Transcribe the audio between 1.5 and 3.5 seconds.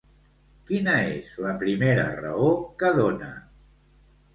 primera raó que dona?